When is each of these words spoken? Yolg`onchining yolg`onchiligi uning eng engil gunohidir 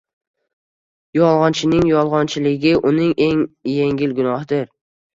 Yolg`onchining 1.17 1.85
yolg`onchiligi 1.91 2.75
uning 2.95 3.15
eng 3.31 3.47
engil 3.79 4.21
gunohidir 4.23 4.71